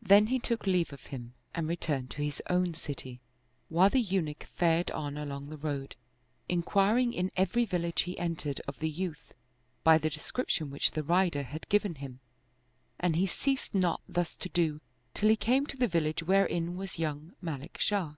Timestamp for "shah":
17.78-18.14